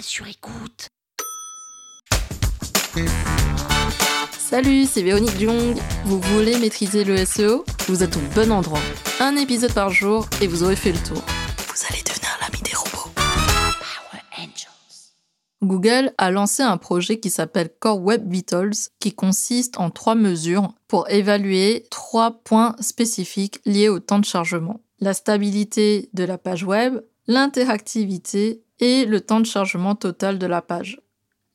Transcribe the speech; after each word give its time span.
sur 0.00 0.26
écoute. 0.26 0.88
Salut, 4.38 4.84
c'est 4.84 5.02
Véronique 5.02 5.38
Jung. 5.38 5.76
Vous 6.04 6.20
voulez 6.20 6.58
maîtriser 6.58 7.04
le 7.04 7.24
SEO 7.24 7.64
Vous 7.88 8.02
êtes 8.02 8.16
au 8.16 8.20
bon 8.34 8.52
endroit. 8.52 8.80
Un 9.20 9.36
épisode 9.36 9.72
par 9.72 9.90
jour 9.90 10.26
et 10.40 10.46
vous 10.46 10.62
aurez 10.62 10.76
fait 10.76 10.92
le 10.92 10.98
tour. 10.98 11.22
Vous 11.68 11.86
allez 11.90 12.02
devenir 12.02 12.30
l'ami 12.40 12.62
des 12.62 12.74
robots. 12.74 13.10
Power 13.14 14.22
Angels. 14.38 15.12
Google 15.62 16.12
a 16.18 16.30
lancé 16.30 16.62
un 16.62 16.76
projet 16.76 17.18
qui 17.18 17.30
s'appelle 17.30 17.70
Core 17.80 18.00
Web 18.00 18.30
Vitals 18.30 18.90
qui 19.00 19.12
consiste 19.12 19.78
en 19.78 19.90
trois 19.90 20.14
mesures 20.14 20.74
pour 20.88 21.08
évaluer 21.10 21.86
trois 21.90 22.42
points 22.44 22.76
spécifiques 22.80 23.60
liés 23.64 23.88
au 23.88 23.98
temps 23.98 24.18
de 24.18 24.24
chargement. 24.24 24.80
La 25.00 25.14
stabilité 25.14 26.10
de 26.12 26.24
la 26.24 26.38
page 26.38 26.64
web, 26.64 27.00
l'interactivité 27.26 28.63
et 28.80 29.04
le 29.04 29.20
temps 29.20 29.40
de 29.40 29.46
chargement 29.46 29.94
total 29.94 30.38
de 30.38 30.46
la 30.46 30.62
page. 30.62 30.98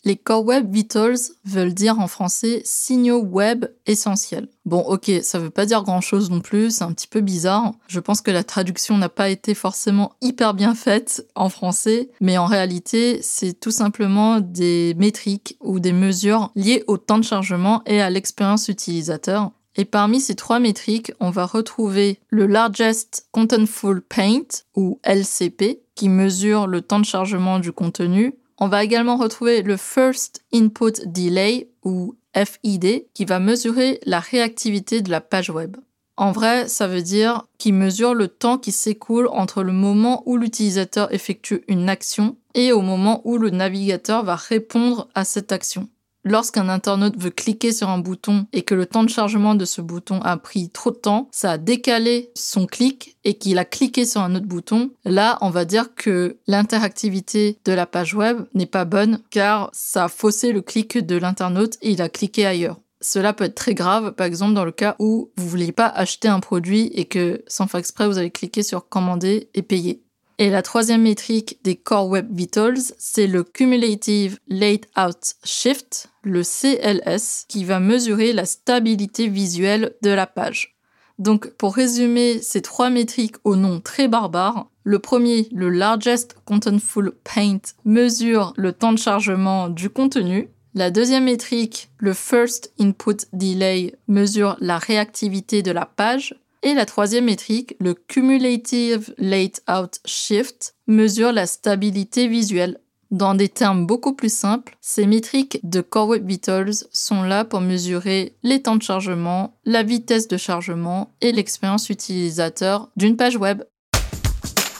Les 0.05 0.15
Core 0.15 0.45
Web 0.45 0.71
Vitals 0.71 1.17
veulent 1.43 1.73
dire 1.73 1.99
en 1.99 2.07
français 2.07 2.61
signaux 2.63 3.21
web 3.21 3.65
essentiels. 3.85 4.47
Bon, 4.65 4.79
ok, 4.79 5.11
ça 5.23 5.39
veut 5.39 5.49
pas 5.49 5.65
dire 5.65 5.83
grand 5.83 5.99
chose 5.99 6.29
non 6.29 6.39
plus, 6.39 6.71
c'est 6.71 6.85
un 6.85 6.93
petit 6.93 7.07
peu 7.07 7.19
bizarre. 7.19 7.73
Je 7.87 7.99
pense 7.99 8.21
que 8.21 8.31
la 8.31 8.45
traduction 8.45 8.97
n'a 8.97 9.09
pas 9.09 9.29
été 9.29 9.53
forcément 9.53 10.13
hyper 10.21 10.53
bien 10.53 10.73
faite 10.73 11.27
en 11.35 11.49
français, 11.49 12.09
mais 12.21 12.37
en 12.37 12.45
réalité, 12.45 13.19
c'est 13.21 13.59
tout 13.59 13.71
simplement 13.71 14.39
des 14.39 14.95
métriques 14.97 15.57
ou 15.59 15.81
des 15.81 15.93
mesures 15.93 16.51
liées 16.55 16.85
au 16.87 16.97
temps 16.97 17.17
de 17.17 17.25
chargement 17.25 17.81
et 17.85 17.99
à 18.01 18.09
l'expérience 18.09 18.69
utilisateur. 18.69 19.51
Et 19.75 19.85
parmi 19.85 20.19
ces 20.19 20.35
trois 20.35 20.59
métriques, 20.59 21.11
on 21.19 21.29
va 21.29 21.45
retrouver 21.45 22.19
le 22.29 22.47
Largest 22.47 23.27
Contentful 23.31 24.01
Paint, 24.01 24.63
ou 24.75 24.99
LCP, 25.03 25.81
qui 25.99 26.07
mesure 26.07 26.65
le 26.65 26.81
temps 26.81 27.01
de 27.01 27.05
chargement 27.05 27.59
du 27.59 27.73
contenu. 27.73 28.33
On 28.57 28.69
va 28.69 28.85
également 28.85 29.17
retrouver 29.17 29.63
le 29.63 29.75
First 29.75 30.45
Input 30.53 30.93
Delay, 31.05 31.67
ou 31.83 32.15
FID, 32.33 33.05
qui 33.13 33.25
va 33.25 33.39
mesurer 33.39 33.99
la 34.05 34.21
réactivité 34.21 35.01
de 35.01 35.11
la 35.11 35.19
page 35.19 35.49
web. 35.49 35.75
En 36.15 36.31
vrai, 36.31 36.69
ça 36.69 36.87
veut 36.87 37.01
dire 37.01 37.43
qu'il 37.57 37.73
mesure 37.73 38.13
le 38.13 38.29
temps 38.29 38.57
qui 38.57 38.71
s'écoule 38.71 39.27
entre 39.27 39.61
le 39.61 39.73
moment 39.73 40.23
où 40.25 40.37
l'utilisateur 40.37 41.13
effectue 41.13 41.65
une 41.67 41.89
action 41.89 42.37
et 42.53 42.71
au 42.71 42.79
moment 42.79 43.19
où 43.25 43.37
le 43.37 43.49
navigateur 43.49 44.23
va 44.23 44.37
répondre 44.37 45.09
à 45.15 45.25
cette 45.25 45.51
action. 45.51 45.89
Lorsqu'un 46.29 46.69
internaute 46.69 47.17
veut 47.17 47.31
cliquer 47.31 47.73
sur 47.73 47.89
un 47.89 47.97
bouton 47.97 48.45
et 48.53 48.61
que 48.61 48.75
le 48.75 48.85
temps 48.85 49.03
de 49.03 49.09
chargement 49.09 49.55
de 49.55 49.65
ce 49.65 49.81
bouton 49.81 50.21
a 50.21 50.37
pris 50.37 50.69
trop 50.69 50.91
de 50.91 50.95
temps, 50.95 51.27
ça 51.31 51.53
a 51.53 51.57
décalé 51.57 52.29
son 52.35 52.67
clic 52.67 53.17
et 53.23 53.33
qu'il 53.33 53.57
a 53.57 53.65
cliqué 53.65 54.05
sur 54.05 54.21
un 54.21 54.35
autre 54.35 54.45
bouton, 54.45 54.91
là, 55.05 55.39
on 55.41 55.49
va 55.49 55.65
dire 55.65 55.95
que 55.95 56.37
l'interactivité 56.45 57.57
de 57.65 57.71
la 57.71 57.87
page 57.87 58.13
web 58.13 58.41
n'est 58.53 58.67
pas 58.67 58.85
bonne 58.85 59.21
car 59.31 59.71
ça 59.73 60.03
a 60.03 60.07
faussé 60.07 60.51
le 60.51 60.61
clic 60.61 60.99
de 61.03 61.15
l'internaute 61.15 61.77
et 61.81 61.93
il 61.93 62.01
a 62.03 62.09
cliqué 62.09 62.45
ailleurs. 62.45 62.77
Cela 63.01 63.33
peut 63.33 63.45
être 63.45 63.55
très 63.55 63.73
grave, 63.73 64.11
par 64.11 64.27
exemple 64.27 64.53
dans 64.53 64.65
le 64.65 64.71
cas 64.71 64.97
où 64.99 65.31
vous 65.35 65.49
voulez 65.49 65.71
pas 65.71 65.87
acheter 65.87 66.27
un 66.27 66.41
produit 66.41 66.91
et 66.93 67.05
que 67.05 67.43
sans 67.47 67.65
faire 67.65 67.79
exprès 67.79 68.07
vous 68.07 68.19
avez 68.19 68.29
cliqué 68.29 68.61
sur 68.61 68.87
commander 68.87 69.49
et 69.55 69.63
payer. 69.63 70.03
Et 70.41 70.49
la 70.49 70.61
troisième 70.61 71.01
métrique 71.01 71.59
des 71.65 71.75
Core 71.75 72.07
Web 72.07 72.27
Vitals, 72.31 72.93
c'est 72.97 73.27
le 73.27 73.43
Cumulative 73.43 74.39
Layout 74.47 75.35
Shift, 75.43 76.07
le 76.23 76.43
CLS, 76.43 77.43
qui 77.49 77.65
va 77.65 77.81
mesurer 77.81 78.31
la 78.31 78.45
stabilité 78.45 79.27
visuelle 79.27 79.97
de 80.01 80.11
la 80.11 80.27
page. 80.27 80.77
Donc, 81.17 81.49
pour 81.57 81.75
résumer 81.75 82.41
ces 82.41 82.61
trois 82.61 82.89
métriques 82.89 83.35
au 83.43 83.57
nom 83.57 83.81
très 83.81 84.07
barbare, 84.07 84.69
le 84.85 84.99
premier, 84.99 85.49
le 85.51 85.67
Largest 85.67 86.37
Contentful 86.45 87.11
Paint, 87.25 87.59
mesure 87.83 88.53
le 88.55 88.71
temps 88.71 88.93
de 88.93 88.97
chargement 88.97 89.67
du 89.67 89.89
contenu. 89.89 90.47
La 90.73 90.89
deuxième 90.89 91.25
métrique, 91.25 91.89
le 91.97 92.13
First 92.13 92.73
Input 92.79 93.27
Delay, 93.33 93.93
mesure 94.07 94.55
la 94.61 94.77
réactivité 94.77 95.63
de 95.63 95.71
la 95.71 95.85
page. 95.85 96.33
Et 96.61 96.73
la 96.73 96.85
troisième 96.85 97.25
métrique, 97.25 97.75
le 97.79 97.93
Cumulative 97.93 99.13
Layout 99.17 99.91
Shift, 100.05 100.75
mesure 100.87 101.31
la 101.31 101.47
stabilité 101.47 102.27
visuelle. 102.27 102.81
Dans 103.11 103.33
des 103.33 103.47
termes 103.47 103.87
beaucoup 103.87 104.13
plus 104.13 104.31
simples, 104.31 104.77
ces 104.81 105.07
métriques 105.07 105.61
de 105.63 105.79
Core 105.79 106.09
Web 106.09 106.27
Vitals 106.27 106.73
sont 106.91 107.23
là 107.23 107.45
pour 107.45 107.61
mesurer 107.61 108.35
les 108.43 108.61
temps 108.61 108.75
de 108.75 108.83
chargement, 108.83 109.57
la 109.63 109.83
vitesse 109.83 110.27
de 110.27 110.35
chargement 110.35 111.15
et 111.21 111.31
l'expérience 111.31 111.89
utilisateur 111.89 112.89
d'une 112.97 113.15
page 113.15 113.37
web. 113.37 113.63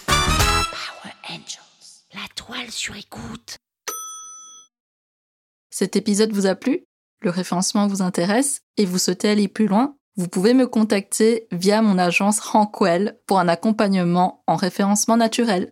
Power 0.05 1.13
Angels. 1.29 2.03
La 2.13 2.27
toile 2.35 2.69
sur 2.69 2.97
écoute. 2.97 3.55
Cet 5.71 5.95
épisode 5.95 6.33
vous 6.33 6.45
a 6.45 6.55
plu? 6.55 6.83
Le 7.21 7.29
référencement 7.29 7.87
vous 7.87 8.01
intéresse? 8.01 8.61
Et 8.75 8.85
vous 8.85 8.99
souhaitez 8.99 9.29
aller 9.29 9.47
plus 9.47 9.67
loin? 9.67 9.95
Vous 10.19 10.27
pouvez 10.27 10.53
me 10.53 10.67
contacter 10.67 11.47
via 11.49 11.81
mon 11.81 11.97
agence 11.97 12.41
Rankwell 12.41 13.17
pour 13.25 13.39
un 13.39 13.47
accompagnement 13.47 14.43
en 14.47 14.57
référencement 14.57 15.15
naturel. 15.15 15.71